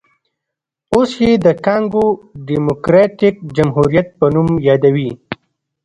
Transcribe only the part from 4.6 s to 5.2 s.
یادوي.